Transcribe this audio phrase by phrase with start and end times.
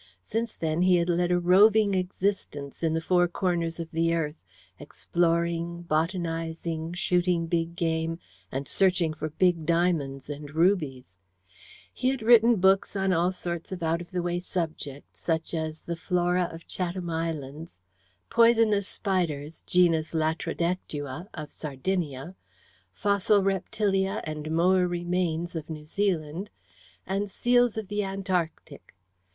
[0.23, 4.41] Since then he had led a roving existence in the four corners of the earth,
[4.79, 8.17] exploring, botanizing, shooting big game,
[8.51, 11.19] and searching for big diamonds and rubies.
[11.93, 15.81] He had written books on all sorts of out of the way subjects, such as
[15.81, 17.77] "The Flora of Chatham Islands,"
[18.31, 22.33] "Poisonous Spiders (genus Latrodectua) of Sardinia,"
[22.91, 26.49] "Fossil Reptilia and Moa Remains of New Zealand,"
[27.05, 28.95] and "Seals of the Antarctic."